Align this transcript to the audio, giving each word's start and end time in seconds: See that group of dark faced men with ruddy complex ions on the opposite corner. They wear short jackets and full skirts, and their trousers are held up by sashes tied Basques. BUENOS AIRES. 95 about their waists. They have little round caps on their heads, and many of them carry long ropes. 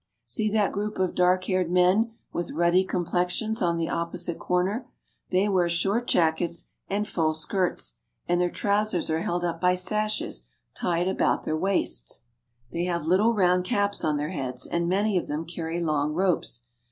See 0.25 0.49
that 0.49 0.71
group 0.71 0.97
of 0.97 1.13
dark 1.13 1.45
faced 1.45 1.69
men 1.69 2.13
with 2.33 2.53
ruddy 2.53 2.83
complex 2.83 3.39
ions 3.39 3.61
on 3.61 3.77
the 3.77 3.87
opposite 3.89 4.39
corner. 4.39 4.87
They 5.29 5.47
wear 5.47 5.69
short 5.69 6.07
jackets 6.07 6.69
and 6.87 7.07
full 7.07 7.35
skirts, 7.35 7.97
and 8.27 8.41
their 8.41 8.49
trousers 8.49 9.11
are 9.11 9.19
held 9.21 9.43
up 9.45 9.61
by 9.61 9.75
sashes 9.75 10.41
tied 10.73 11.05
Basques. 11.05 11.05
BUENOS 11.05 11.05
AIRES. 11.05 11.07
95 11.13 11.15
about 11.35 11.45
their 11.45 11.55
waists. 11.57 12.19
They 12.71 12.85
have 12.85 13.05
little 13.05 13.35
round 13.35 13.63
caps 13.63 14.03
on 14.03 14.17
their 14.17 14.29
heads, 14.29 14.65
and 14.65 14.89
many 14.89 15.19
of 15.19 15.27
them 15.27 15.45
carry 15.45 15.79
long 15.79 16.13
ropes. 16.15 16.63